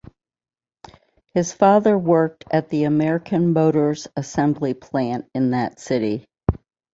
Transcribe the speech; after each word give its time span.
His 1.35 1.53
father 1.53 1.95
worked 1.95 2.45
at 2.49 2.69
the 2.69 2.85
American 2.85 3.53
Motors 3.53 4.07
assembly 4.15 4.73
plant 4.73 5.29
in 5.35 5.51
that 5.51 5.79
city. 5.79 6.25